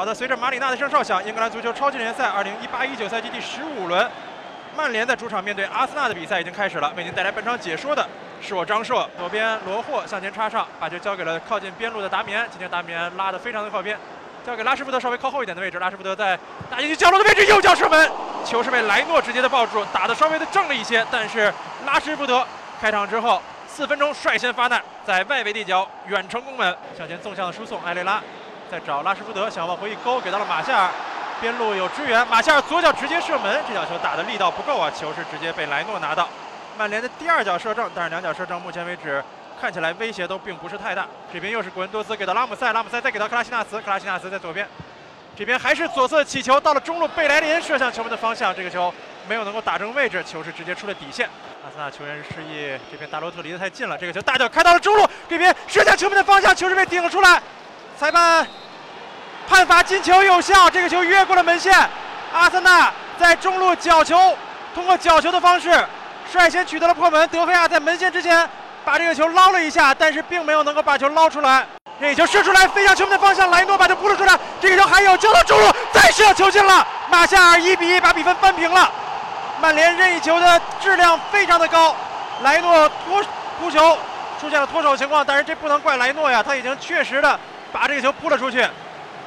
[0.00, 4.10] 好的，随着马里纳的声哨响，英格兰足球超级联赛2018-19赛季第十五轮，
[4.74, 6.90] 曼联在主场面对阿森纳的比赛已经开始了。
[6.96, 8.08] 为您带来本场解说的
[8.40, 12.48] 是我张硕，左边罗霍向前插上，把球交给了靠近边路的达米安。
[12.50, 13.94] 今天达米安拉得非常的靠边，
[14.42, 15.78] 交给拉什福德稍微靠后一点的位置。
[15.78, 16.38] 拉什福德在
[16.70, 18.10] 打进去角落的位置，右脚射门，
[18.42, 21.52] 球是被莱诺直接的抱住，打的稍微的正了一些，但是
[21.84, 22.42] 拉什福德
[22.80, 23.42] 开场之后。
[23.72, 28.20] 四分钟率先发难，在外围地角远程攻门，向前纵向的输送，埃雷拉
[28.70, 30.90] 在找拉什福德，想往回一勾，给到了马夏尔，
[31.40, 36.28] 边路有支援，马夏尔左脚直接射门，这脚球打的力道不够啊，球是直接被莱诺拿到。
[36.78, 39.22] 曼联的第二脚射正，但是两脚射正目前为止
[39.60, 41.04] 看起来威胁都并不是太大。
[41.32, 44.64] 这边又是古恩多斯给到拉姆塞，拉姆塞再给到克拉西纳茨，克拉西纳茨在左边，
[45.36, 48.94] 这边还是左侧起球到了中路，贝莱林射向球门的方向，这个球
[49.28, 51.28] 没有能够打正位置，球是直接出了底线。
[51.64, 57.42] 阿森纳球员示意这边大罗特离得太近了，这个球大脚开到了中路，这边射向球门的方向，球是被顶了出来，
[58.00, 58.46] 裁判
[59.46, 61.86] 判罚进球有效，这个球越过了门线。
[62.32, 64.34] 阿森纳在中路角球，
[64.74, 65.70] 通过角球的方式
[66.32, 67.28] 率先取得了破门。
[67.28, 68.48] 德赫亚在门线之前
[68.86, 71.66] 把这个球捞了一下，但是并没有能够把球捞出来。
[72.00, 78.90] 这个球射出来飞向球门的方向，莱诺把球扑了出来，这个球还有交到中路，再射球进了，马夏尔一比一把比分扳平了。
[79.60, 81.94] 曼联任意球的质量非常的高，
[82.40, 83.22] 莱诺脱
[83.60, 83.98] 扑球
[84.40, 87.38] 出现了脱手情况，但是这不能怪莱诺呀，他已经确实的
[87.72, 88.66] 把这个球扑了出去。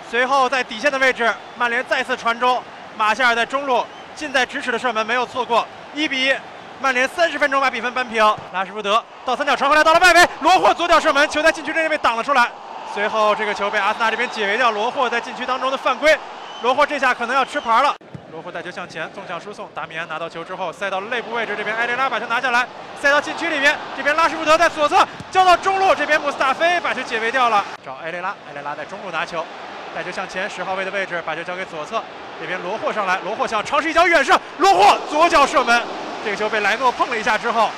[0.10, 2.62] 随后在底线的位置，曼联再次传中，
[2.98, 6.36] 马夏尔在中路近在咫尺的射门没有错过，一比一，
[6.80, 8.24] 曼联三十分钟把比分扳平。
[8.54, 12.52] 拉什福德倒三角传回来到了外围，罗霍左脚射门，球在禁区之内被挡了出来。
[12.94, 16.16] 随后这个球被阿森纳这边解围掉，罗霍在禁区当中的犯规，
[16.62, 17.96] 罗霍这下可能要吃牌了。
[18.32, 22.68] 罗霍带球向前，纵向输送，达米安拿到球之后塞到了肋部位置，这边埃雷拉把球拿下来，
[23.04, 29.46] 塞到禁区里面，这边拉什福德在左侧交到中路，这边穆斯塔菲把球解围掉了，找埃雷拉，埃雷拉在中路拿球，
[29.94, 32.02] 带球向前十号位的位置，把球交给左侧，
[32.40, 35.84] 这边罗霍上来，罗霍想尝试一脚远射，罗霍左脚射门，
[36.24, 37.70] 这个球被莱诺碰了一下之后，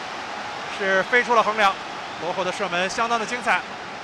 [0.78, 1.74] 是飞出了横梁，
[2.22, 3.60] 罗霍的射门相当的精彩。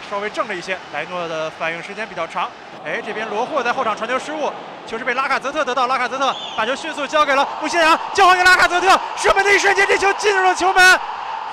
[0.10, 2.50] 稍微正了一些，莱诺的反应时间比较长。
[2.84, 4.52] 哎，这边罗霍在后场传球失误，
[4.86, 11.00] 球是被拉卡泽特得到，拉卡泽特把球迅速交给了穆西扬，交还给拉卡泽特，射门的一瞬间，这球进入了球门，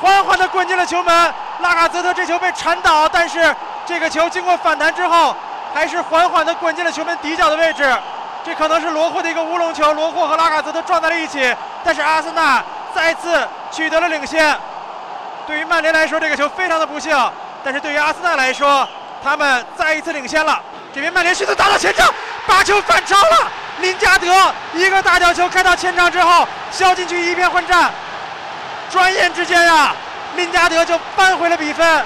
[0.00, 1.34] 缓缓地滚进了球门。
[1.60, 3.54] 拉卡泽特这球被铲倒，但是
[3.84, 5.34] 这个球经过反弹之后，
[5.75, 7.97] 还是缓缓地滚进了球门底角的位置。
[8.44, 11.54] 这可能是罗霍的一个乌龙球，罗霍和拉卡泽特撞在了一起，
[11.84, 12.62] 但是阿森纳
[12.94, 14.56] 再次取得了领先。
[15.47, 17.16] 对于曼联来说，这个球非常的不幸。
[17.65, 18.88] 但是对于阿森纳来说，
[19.22, 20.60] 他们再一次领先了。
[20.94, 22.09] 这边曼联迅速打到前场，
[22.47, 23.50] 把球反超了。
[23.80, 24.26] 林加德
[24.75, 27.91] 一个大角球开到前场之后，小禁区一片混战。
[28.91, 29.94] 转眼之间呀，
[30.37, 32.04] 林加德就扳回了比分，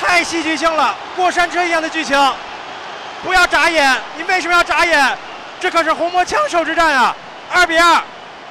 [0.00, 2.18] 太戏剧性了，过山车一样的剧情。
[3.24, 5.16] 不要眨眼，你为什么要眨眼？
[5.60, 7.14] 这可是红魔枪手之战呀！
[7.52, 8.02] 二比二，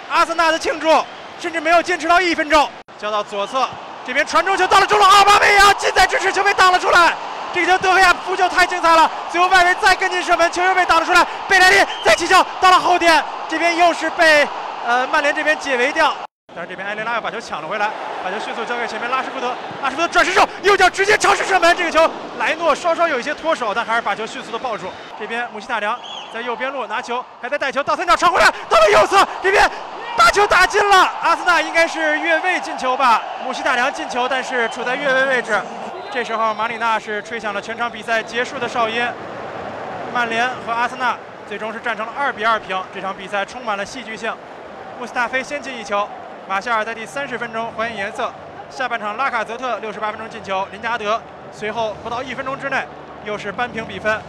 [0.09, 1.05] 阿森纳的庆祝
[1.41, 2.69] 甚至没有坚持到一分钟。
[2.97, 3.67] 交到左侧。
[4.07, 7.13] 这边传中球到了中路，奥巴梅扬近在咫尺，球被挡了出来。
[7.53, 11.25] 这个球德赫亚扑救太精彩了，最后外围再跟进射门，球又被挡了出来。
[11.49, 14.47] 贝莱利再起球到了后点，这边又是被
[14.87, 16.15] 呃曼联这边解围掉。
[16.55, 17.89] 但是这边埃雷拉又把球抢了回来，
[18.23, 21.75] 把球迅速交给前面拉什福德，拉什福德转身手，右脚直接尝试射门。
[21.75, 24.91] 这个球莱诺稍稍有一些脱手，但还是把球迅速的抱住。
[25.19, 25.97] 这边姆希塔良
[26.33, 29.69] 在右边路拿球，还在带球倒三角传回来，到了右侧这边。
[30.17, 33.21] 把球打进了，阿森纳应该是越位进球吧？
[33.45, 35.59] 姆希塔良进球，但是处在越位位置。
[36.11, 39.01] 这时候马里纳是吹响了全场比赛结束的哨音。
[40.13, 41.17] 曼联和阿森纳
[41.47, 44.31] 最终是战成了二比二平，这场比赛充满了戏剧性。
[44.99, 46.07] 穆斯塔菲先进一球，
[46.47, 48.31] 马夏尔在第三十分钟还原颜色。
[48.69, 51.21] 下半场拉卡泽特六十八分钟进球，林加德
[51.51, 52.83] 随后不到一分钟之内
[53.25, 54.19] 又是扳平比分。